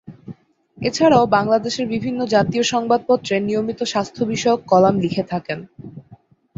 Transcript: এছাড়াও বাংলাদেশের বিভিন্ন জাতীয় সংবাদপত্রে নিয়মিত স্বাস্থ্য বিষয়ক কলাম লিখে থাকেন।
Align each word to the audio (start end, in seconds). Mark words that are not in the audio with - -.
এছাড়াও 0.77 1.25
বাংলাদেশের 1.29 1.85
বিভিন্ন 1.87 2.19
জাতীয় 2.33 2.63
সংবাদপত্রে 2.65 3.35
নিয়মিত 3.39 3.79
স্বাস্থ্য 3.83 4.21
বিষয়ক 4.25 4.59
কলাম 4.67 4.95
লিখে 4.99 5.23
থাকেন। 5.23 5.59